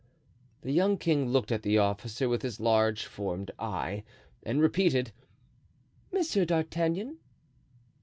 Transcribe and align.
The 0.61 0.71
young 0.71 0.97
king 0.97 1.27
looked 1.29 1.51
at 1.51 1.61
the 1.61 1.77
officer 1.77 2.27
with 2.27 2.41
his 2.41 2.59
large 2.59 3.05
formed 3.05 3.51
eye, 3.59 4.03
and 4.41 4.59
repeated: 4.59 5.11
"Monsieur 6.11 6.43
d'Artagnan." 6.43 7.17